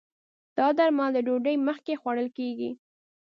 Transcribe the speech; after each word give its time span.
دا 0.57 0.67
درمل 0.77 1.09
د 1.13 1.17
ډوډی 1.27 1.55
مخکې 1.67 1.99
خوړل 2.01 2.27
کېږي 2.37 2.69